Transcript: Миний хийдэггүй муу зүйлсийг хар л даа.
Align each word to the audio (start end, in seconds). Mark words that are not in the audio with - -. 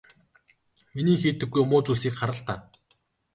Миний 0.93 1.17
хийдэггүй 1.21 1.63
муу 1.67 1.81
зүйлсийг 1.85 2.15
хар 2.17 2.31
л 2.37 2.41
даа. 2.47 2.59